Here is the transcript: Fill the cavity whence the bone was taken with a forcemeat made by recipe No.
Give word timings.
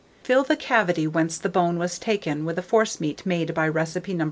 Fill 0.23 0.43
the 0.43 0.55
cavity 0.55 1.05
whence 1.05 1.37
the 1.37 1.47
bone 1.47 1.77
was 1.77 1.99
taken 1.99 2.43
with 2.43 2.57
a 2.57 2.63
forcemeat 2.63 3.23
made 3.23 3.53
by 3.53 3.67
recipe 3.67 4.15
No. 4.15 4.19